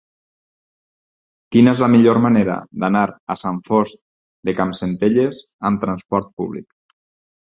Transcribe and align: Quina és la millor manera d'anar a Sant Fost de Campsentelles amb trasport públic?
Quina 1.55 1.73
és 1.75 1.81
la 1.83 1.89
millor 1.95 2.19
manera 2.23 2.55
d'anar 2.83 3.03
a 3.33 3.35
Sant 3.41 3.59
Fost 3.67 4.01
de 4.49 4.55
Campsentelles 4.61 5.43
amb 5.71 5.83
trasport 5.85 6.33
públic? 6.41 6.67